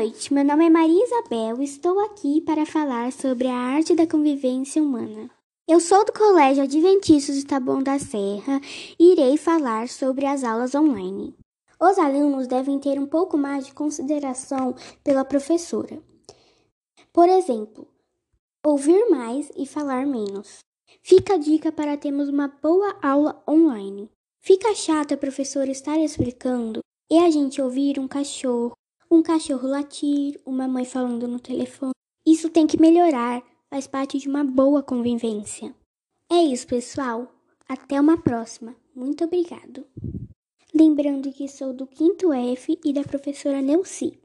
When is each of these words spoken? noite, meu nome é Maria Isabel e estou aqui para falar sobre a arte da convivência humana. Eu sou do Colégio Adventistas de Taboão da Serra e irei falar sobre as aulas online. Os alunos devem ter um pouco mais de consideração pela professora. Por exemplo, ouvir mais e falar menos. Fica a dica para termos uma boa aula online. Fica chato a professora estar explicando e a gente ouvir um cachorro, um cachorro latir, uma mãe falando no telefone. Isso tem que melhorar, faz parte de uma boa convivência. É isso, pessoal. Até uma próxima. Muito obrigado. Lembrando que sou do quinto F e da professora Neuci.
noite, 0.00 0.32
meu 0.32 0.42
nome 0.42 0.64
é 0.64 0.70
Maria 0.70 1.04
Isabel 1.04 1.60
e 1.60 1.64
estou 1.64 2.00
aqui 2.00 2.40
para 2.40 2.64
falar 2.64 3.12
sobre 3.12 3.48
a 3.48 3.54
arte 3.54 3.94
da 3.94 4.06
convivência 4.06 4.82
humana. 4.82 5.30
Eu 5.68 5.78
sou 5.78 6.06
do 6.06 6.12
Colégio 6.14 6.62
Adventistas 6.62 7.36
de 7.36 7.44
Taboão 7.44 7.82
da 7.82 7.98
Serra 7.98 8.62
e 8.98 9.12
irei 9.12 9.36
falar 9.36 9.90
sobre 9.90 10.24
as 10.24 10.42
aulas 10.42 10.74
online. 10.74 11.36
Os 11.78 11.98
alunos 11.98 12.46
devem 12.46 12.78
ter 12.78 12.98
um 12.98 13.06
pouco 13.06 13.36
mais 13.36 13.66
de 13.66 13.74
consideração 13.74 14.74
pela 15.04 15.22
professora. 15.22 16.02
Por 17.12 17.28
exemplo, 17.28 17.86
ouvir 18.64 19.10
mais 19.10 19.52
e 19.54 19.66
falar 19.66 20.06
menos. 20.06 20.60
Fica 21.02 21.34
a 21.34 21.38
dica 21.38 21.70
para 21.70 21.98
termos 21.98 22.30
uma 22.30 22.48
boa 22.48 22.96
aula 23.02 23.42
online. 23.46 24.08
Fica 24.40 24.74
chato 24.74 25.12
a 25.12 25.18
professora 25.18 25.70
estar 25.70 25.98
explicando 25.98 26.80
e 27.10 27.18
a 27.18 27.30
gente 27.30 27.60
ouvir 27.60 27.98
um 27.98 28.08
cachorro, 28.08 28.72
um 29.10 29.22
cachorro 29.22 29.68
latir, 29.68 30.40
uma 30.46 30.68
mãe 30.68 30.84
falando 30.84 31.26
no 31.26 31.40
telefone. 31.40 31.92
Isso 32.24 32.48
tem 32.48 32.66
que 32.66 32.80
melhorar, 32.80 33.42
faz 33.68 33.86
parte 33.86 34.18
de 34.18 34.28
uma 34.28 34.44
boa 34.44 34.82
convivência. 34.82 35.74
É 36.30 36.36
isso, 36.36 36.66
pessoal. 36.66 37.34
Até 37.68 38.00
uma 38.00 38.16
próxima. 38.16 38.74
Muito 38.94 39.24
obrigado. 39.24 39.84
Lembrando 40.72 41.32
que 41.32 41.48
sou 41.48 41.72
do 41.72 41.86
quinto 41.86 42.32
F 42.32 42.78
e 42.84 42.92
da 42.92 43.02
professora 43.02 43.60
Neuci. 43.60 44.18